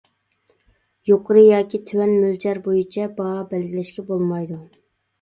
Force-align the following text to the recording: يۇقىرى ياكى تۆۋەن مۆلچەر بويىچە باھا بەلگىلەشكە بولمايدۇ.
يۇقىرى 1.09 1.43
ياكى 1.49 1.81
تۆۋەن 1.91 2.15
مۆلچەر 2.23 2.63
بويىچە 2.67 3.09
باھا 3.23 3.39
بەلگىلەشكە 3.55 4.11
بولمايدۇ. 4.13 4.63